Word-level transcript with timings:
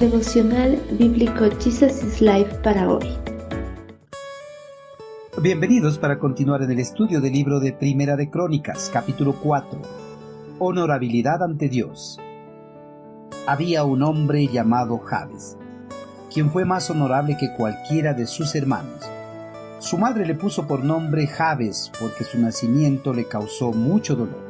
Devocional 0.00 0.78
Bíblico 0.98 1.46
Jesus 1.58 2.04
is 2.04 2.20
Life 2.20 2.54
para 2.62 2.86
hoy. 2.86 3.06
Bienvenidos 5.40 5.96
para 5.98 6.18
continuar 6.18 6.62
en 6.62 6.70
el 6.70 6.80
estudio 6.80 7.22
del 7.22 7.32
libro 7.32 7.60
de 7.60 7.72
Primera 7.72 8.14
de 8.14 8.28
Crónicas, 8.28 8.90
capítulo 8.92 9.34
4. 9.42 9.80
Honorabilidad 10.58 11.42
ante 11.42 11.70
Dios. 11.70 12.20
Había 13.46 13.84
un 13.84 14.02
hombre 14.02 14.46
llamado 14.48 14.98
Jabes, 14.98 15.56
quien 16.30 16.50
fue 16.50 16.66
más 16.66 16.90
honorable 16.90 17.38
que 17.40 17.54
cualquiera 17.54 18.12
de 18.12 18.26
sus 18.26 18.54
hermanos. 18.54 19.00
Su 19.78 19.96
madre 19.96 20.26
le 20.26 20.34
puso 20.34 20.66
por 20.66 20.84
nombre 20.84 21.26
Jabes 21.26 21.90
porque 21.98 22.24
su 22.24 22.38
nacimiento 22.38 23.14
le 23.14 23.28
causó 23.28 23.72
mucho 23.72 24.14
dolor. 24.14 24.44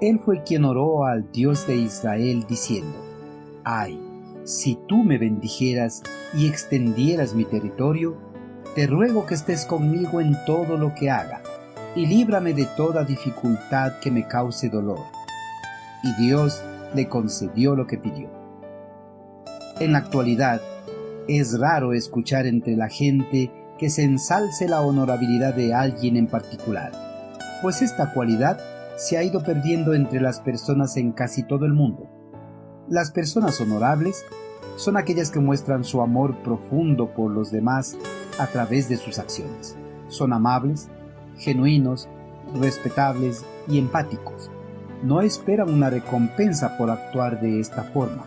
Él 0.00 0.18
fue 0.18 0.42
quien 0.42 0.64
oró 0.64 1.06
al 1.06 1.30
Dios 1.30 1.64
de 1.68 1.76
Israel 1.76 2.44
diciendo, 2.48 2.98
Ay, 3.62 4.11
si 4.44 4.78
tú 4.88 5.04
me 5.04 5.18
bendijeras 5.18 6.02
y 6.34 6.48
extendieras 6.48 7.34
mi 7.34 7.44
territorio, 7.44 8.16
te 8.74 8.86
ruego 8.86 9.26
que 9.26 9.34
estés 9.34 9.64
conmigo 9.64 10.20
en 10.20 10.36
todo 10.46 10.76
lo 10.76 10.94
que 10.94 11.10
haga, 11.10 11.42
y 11.94 12.06
líbrame 12.06 12.54
de 12.54 12.66
toda 12.76 13.04
dificultad 13.04 13.98
que 14.00 14.10
me 14.10 14.26
cause 14.26 14.68
dolor. 14.68 15.00
Y 16.02 16.22
Dios 16.22 16.62
le 16.94 17.08
concedió 17.08 17.76
lo 17.76 17.86
que 17.86 17.98
pidió. 17.98 18.30
En 19.78 19.92
la 19.92 19.98
actualidad, 19.98 20.60
es 21.28 21.58
raro 21.58 21.92
escuchar 21.92 22.46
entre 22.46 22.76
la 22.76 22.88
gente 22.88 23.50
que 23.78 23.90
se 23.90 24.02
ensalce 24.02 24.68
la 24.68 24.80
honorabilidad 24.80 25.54
de 25.54 25.74
alguien 25.74 26.16
en 26.16 26.26
particular, 26.26 26.92
pues 27.62 27.82
esta 27.82 28.12
cualidad 28.12 28.58
se 28.96 29.18
ha 29.18 29.22
ido 29.22 29.42
perdiendo 29.42 29.94
entre 29.94 30.20
las 30.20 30.40
personas 30.40 30.96
en 30.96 31.12
casi 31.12 31.42
todo 31.42 31.64
el 31.64 31.72
mundo. 31.72 32.21
Las 32.92 33.10
personas 33.10 33.58
honorables 33.58 34.22
son 34.76 34.98
aquellas 34.98 35.30
que 35.30 35.40
muestran 35.40 35.82
su 35.82 36.02
amor 36.02 36.36
profundo 36.42 37.08
por 37.14 37.30
los 37.30 37.50
demás 37.50 37.96
a 38.38 38.48
través 38.48 38.90
de 38.90 38.98
sus 38.98 39.18
acciones. 39.18 39.78
Son 40.08 40.34
amables, 40.34 40.88
genuinos, 41.38 42.06
respetables 42.60 43.46
y 43.66 43.78
empáticos. 43.78 44.50
No 45.02 45.22
esperan 45.22 45.72
una 45.72 45.88
recompensa 45.88 46.76
por 46.76 46.90
actuar 46.90 47.40
de 47.40 47.60
esta 47.60 47.82
forma. 47.82 48.26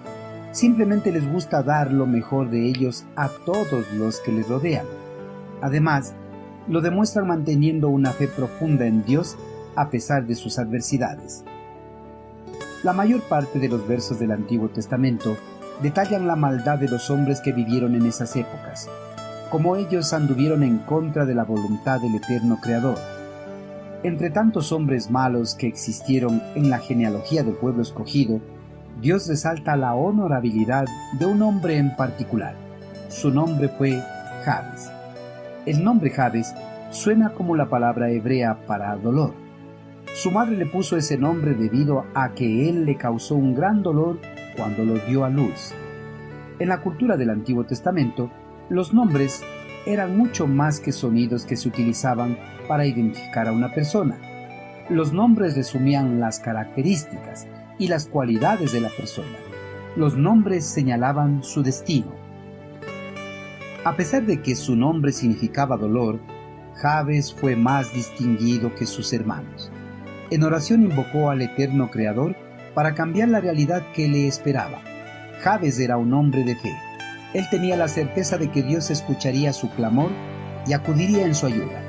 Simplemente 0.51 1.11
les 1.11 1.31
gusta 1.31 1.61
dar 1.61 1.93
lo 1.93 2.07
mejor 2.07 2.49
de 2.49 2.67
ellos 2.67 3.05
a 3.15 3.29
todos 3.45 3.85
los 3.93 4.19
que 4.19 4.31
les 4.31 4.49
rodean. 4.49 4.87
Además, 5.61 6.15
lo 6.67 6.81
demuestran 6.81 7.27
manteniendo 7.27 7.89
una 7.89 8.13
fe 8.13 8.27
profunda 8.27 8.87
en 8.87 9.05
Dios 9.05 9.37
a 9.75 9.91
pesar 9.91 10.25
de 10.25 10.33
sus 10.33 10.57
adversidades. 10.57 11.45
La 12.85 12.93
mayor 12.93 13.21
parte 13.21 13.57
de 13.57 13.67
los 13.67 13.87
versos 13.87 14.19
del 14.19 14.29
Antiguo 14.29 14.69
Testamento 14.69 15.35
detallan 15.81 16.27
la 16.27 16.35
maldad 16.35 16.77
de 16.77 16.87
los 16.87 17.09
hombres 17.09 17.41
que 17.41 17.51
vivieron 17.51 17.95
en 17.95 18.05
esas 18.05 18.35
épocas, 18.35 18.87
como 19.49 19.75
ellos 19.75 20.13
anduvieron 20.13 20.61
en 20.61 20.77
contra 20.77 21.25
de 21.25 21.33
la 21.33 21.45
voluntad 21.45 21.99
del 21.99 22.13
eterno 22.13 22.59
Creador. 22.61 22.99
Entre 24.03 24.29
tantos 24.29 24.71
hombres 24.71 25.09
malos 25.09 25.55
que 25.55 25.65
existieron 25.65 26.43
en 26.53 26.69
la 26.69 26.77
genealogía 26.77 27.41
del 27.43 27.55
pueblo 27.55 27.81
escogido, 27.81 28.39
Dios 29.01 29.27
resalta 29.27 29.75
la 29.75 29.95
honorabilidad 29.95 30.85
de 31.17 31.25
un 31.25 31.41
hombre 31.41 31.79
en 31.79 31.95
particular. 31.95 32.53
Su 33.09 33.31
nombre 33.31 33.67
fue 33.67 33.99
Jabes. 34.43 34.91
El 35.65 35.83
nombre 35.83 36.11
Jabes 36.11 36.53
suena 36.91 37.31
como 37.31 37.55
la 37.55 37.65
palabra 37.67 38.11
hebrea 38.11 38.59
para 38.67 38.95
dolor. 38.95 39.44
Su 40.15 40.31
madre 40.31 40.55
le 40.55 40.65
puso 40.65 40.95
ese 40.95 41.17
nombre 41.17 41.55
debido 41.55 42.05
a 42.13 42.33
que 42.33 42.69
él 42.69 42.85
le 42.85 42.95
causó 42.95 43.35
un 43.35 43.53
gran 43.53 43.83
dolor 43.83 44.17
cuando 44.55 44.85
lo 44.85 44.93
dio 44.93 45.25
a 45.25 45.29
luz. 45.29 45.73
En 46.57 46.69
la 46.69 46.79
cultura 46.79 47.17
del 47.17 47.31
Antiguo 47.31 47.65
Testamento, 47.65 48.31
los 48.69 48.93
nombres 48.93 49.43
eran 49.85 50.17
mucho 50.17 50.47
más 50.47 50.79
que 50.79 50.93
sonidos 50.93 51.43
que 51.45 51.57
se 51.57 51.67
utilizaban 51.67 52.37
para 52.65 52.85
identificar 52.85 53.49
a 53.49 53.51
una 53.51 53.73
persona. 53.73 54.17
Los 54.89 55.11
nombres 55.11 55.57
resumían 55.57 56.21
las 56.21 56.39
características 56.39 57.45
y 57.77 57.89
las 57.89 58.07
cualidades 58.07 58.71
de 58.71 58.79
la 58.79 58.89
persona. 58.95 59.37
Los 59.97 60.15
nombres 60.15 60.63
señalaban 60.63 61.43
su 61.43 61.61
destino. 61.61 62.13
A 63.83 63.97
pesar 63.97 64.25
de 64.25 64.41
que 64.41 64.55
su 64.55 64.77
nombre 64.77 65.11
significaba 65.11 65.75
dolor, 65.75 66.21
Jabes 66.75 67.33
fue 67.33 67.57
más 67.57 67.93
distinguido 67.93 68.73
que 68.75 68.85
sus 68.85 69.11
hermanos 69.11 69.73
en 70.31 70.43
oración 70.43 70.83
invocó 70.83 71.29
al 71.29 71.41
eterno 71.41 71.91
Creador 71.91 72.35
para 72.73 72.95
cambiar 72.95 73.29
la 73.29 73.39
realidad 73.39 73.83
que 73.93 74.07
le 74.07 74.27
esperaba. 74.27 74.81
Jabes 75.41 75.79
era 75.79 75.97
un 75.97 76.13
hombre 76.13 76.43
de 76.43 76.55
fe. 76.55 76.75
Él 77.33 77.45
tenía 77.49 77.77
la 77.77 77.87
certeza 77.87 78.37
de 78.37 78.49
que 78.49 78.63
Dios 78.63 78.89
escucharía 78.89 79.53
su 79.53 79.69
clamor 79.71 80.09
y 80.65 80.73
acudiría 80.73 81.25
en 81.25 81.35
su 81.35 81.45
ayuda. 81.45 81.81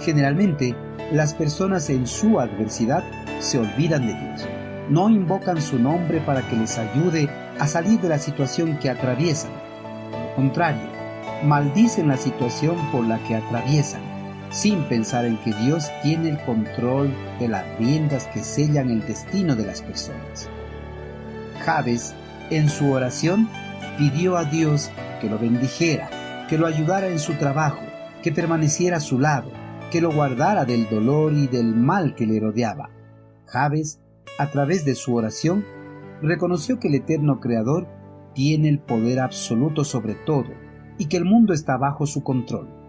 Generalmente, 0.00 0.76
las 1.10 1.34
personas 1.34 1.90
en 1.90 2.06
su 2.06 2.38
adversidad 2.38 3.02
se 3.40 3.58
olvidan 3.58 4.06
de 4.06 4.14
Dios. 4.14 4.48
No 4.88 5.08
invocan 5.08 5.60
su 5.60 5.78
nombre 5.78 6.20
para 6.20 6.46
que 6.48 6.56
les 6.56 6.78
ayude 6.78 7.28
a 7.58 7.66
salir 7.66 8.00
de 8.00 8.08
la 8.08 8.18
situación 8.18 8.78
que 8.78 8.90
atraviesan. 8.90 9.50
Lo 10.12 10.34
contrario, 10.36 10.88
maldicen 11.44 12.08
la 12.08 12.16
situación 12.16 12.76
por 12.92 13.04
la 13.04 13.18
que 13.24 13.36
atraviesan 13.36 14.11
sin 14.52 14.84
pensar 14.84 15.24
en 15.24 15.38
que 15.38 15.52
Dios 15.54 15.90
tiene 16.02 16.28
el 16.28 16.38
control 16.44 17.10
de 17.40 17.48
las 17.48 17.64
riendas 17.78 18.26
que 18.28 18.44
sellan 18.44 18.90
el 18.90 19.04
destino 19.06 19.56
de 19.56 19.66
las 19.66 19.82
personas. 19.82 20.48
Jabes, 21.64 22.14
en 22.50 22.68
su 22.68 22.92
oración, 22.92 23.48
pidió 23.96 24.36
a 24.36 24.44
Dios 24.44 24.90
que 25.20 25.30
lo 25.30 25.38
bendijera, 25.38 26.46
que 26.48 26.58
lo 26.58 26.66
ayudara 26.66 27.08
en 27.08 27.18
su 27.18 27.34
trabajo, 27.34 27.80
que 28.22 28.30
permaneciera 28.30 28.98
a 28.98 29.00
su 29.00 29.18
lado, 29.18 29.50
que 29.90 30.02
lo 30.02 30.12
guardara 30.12 30.64
del 30.64 30.88
dolor 30.88 31.32
y 31.32 31.46
del 31.46 31.74
mal 31.74 32.14
que 32.14 32.26
le 32.26 32.38
rodeaba. 32.38 32.90
Jabes, 33.46 34.00
a 34.38 34.48
través 34.48 34.84
de 34.84 34.94
su 34.94 35.14
oración, 35.14 35.64
reconoció 36.20 36.78
que 36.78 36.88
el 36.88 36.96
eterno 36.96 37.40
Creador 37.40 37.88
tiene 38.34 38.68
el 38.68 38.80
poder 38.80 39.20
absoluto 39.20 39.84
sobre 39.84 40.14
todo 40.14 40.50
y 40.98 41.06
que 41.06 41.16
el 41.16 41.24
mundo 41.24 41.54
está 41.54 41.76
bajo 41.78 42.06
su 42.06 42.22
control. 42.22 42.81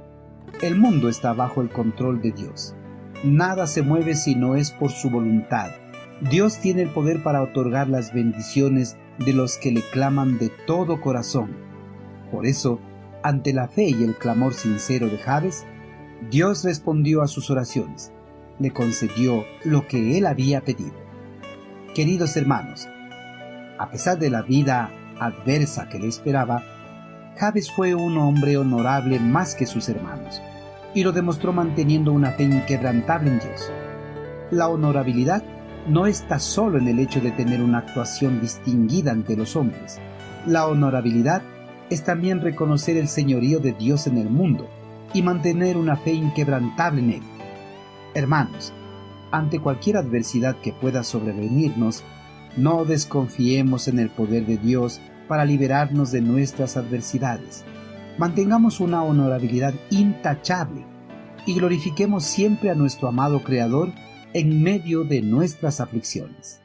El 0.62 0.78
mundo 0.78 1.10
está 1.10 1.34
bajo 1.34 1.62
el 1.62 1.70
control 1.70 2.22
de 2.22 2.32
Dios. 2.32 2.76
Nada 3.24 3.68
se 3.68 3.82
mueve 3.82 4.16
si 4.16 4.36
no 4.36 4.56
es 4.56 4.72
por 4.72 4.92
su 4.92 5.10
voluntad. 5.10 5.72
Dios 6.30 6.60
tiene 6.60 6.84
el 6.84 6.90
poder 6.90 7.24
para 7.24 7.42
otorgar 7.42 7.90
las 7.90 8.14
bendiciones 8.14 8.98
de 9.20 9.34
los 9.34 9.58
que 9.58 9.72
le 9.72 9.82
claman 9.82 10.38
de 10.38 10.50
todo 10.66 11.02
corazón. 11.02 11.56
Por 12.32 12.46
eso, 12.46 12.80
ante 13.24 13.54
la 13.54 13.68
fe 13.68 13.90
y 13.90 14.04
el 14.04 14.16
clamor 14.16 14.54
sincero 14.54 15.08
de 15.08 15.18
Jabes, 15.18 15.66
Dios 16.30 16.64
respondió 16.64 17.22
a 17.22 17.28
sus 17.28 17.50
oraciones, 17.50 18.12
le 18.60 18.72
concedió 18.72 19.46
lo 19.64 19.88
que 19.88 20.18
él 20.18 20.26
había 20.26 20.62
pedido. 20.62 20.96
Queridos 21.94 22.38
hermanos, 22.38 22.88
a 23.78 23.90
pesar 23.90 24.18
de 24.18 24.30
la 24.30 24.42
vida 24.42 24.90
adversa 25.20 25.90
que 25.90 26.00
le 26.00 26.08
esperaba, 26.08 26.64
Jabes 27.38 27.72
fue 27.72 27.96
un 27.96 28.18
hombre 28.18 28.58
honorable 28.58 29.20
más 29.20 29.56
que 29.56 29.66
sus 29.66 29.90
hermanos 29.90 30.42
y 30.94 31.04
lo 31.04 31.12
demostró 31.12 31.52
manteniendo 31.52 32.12
una 32.12 32.32
fe 32.32 32.44
inquebrantable 32.44 33.32
en 33.32 33.40
Dios. 33.40 33.72
La 34.52 34.70
honorabilidad 34.70 35.44
no 35.88 36.06
está 36.06 36.40
solo 36.40 36.78
en 36.78 36.88
el 36.88 37.00
hecho 37.00 37.20
de 37.20 37.32
tener 37.32 37.62
una 37.62 37.80
actuación 37.80 38.40
distinguida 38.40 39.12
ante 39.12 39.36
los 39.36 39.56
hombres. 39.56 40.00
La 40.46 40.68
honorabilidad 40.68 41.42
es 41.90 42.04
también 42.04 42.42
reconocer 42.42 42.98
el 42.98 43.08
señorío 43.08 43.60
de 43.60 43.74
Dios 43.74 44.08
en 44.08 44.18
el 44.18 44.30
mundo 44.30 44.68
y 45.14 45.22
mantener 45.22 45.78
una 45.78 45.96
fe 45.96 46.14
inquebrantable 46.14 47.02
en 47.02 47.10
él. 47.12 47.24
Hermanos, 48.14 48.74
ante 49.32 49.60
cualquier 49.60 49.98
adversidad 49.98 50.56
que 50.62 50.74
pueda 50.74 51.04
sobrevenirnos, 51.04 52.04
no 52.56 52.86
desconfiemos 52.86 53.88
en 53.88 53.98
el 53.98 54.10
poder 54.10 54.46
de 54.46 54.58
Dios 54.58 55.02
para 55.28 55.46
liberarnos 55.46 56.12
de 56.12 56.22
nuestras 56.22 56.78
adversidades 56.78 57.66
mantengamos 58.18 58.80
una 58.80 59.04
honorabilidad 59.04 59.74
intachable 59.90 60.86
y 61.46 61.56
glorifiquemos 61.56 62.24
siempre 62.24 62.70
a 62.70 62.76
nuestro 62.76 63.08
amado 63.08 63.44
Creador 63.44 63.92
en 64.34 64.62
medio 64.62 65.04
de 65.04 65.22
nuestras 65.22 65.80
aflicciones. 65.80 66.63